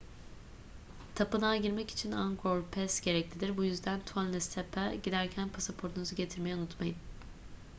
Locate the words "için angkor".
1.91-2.63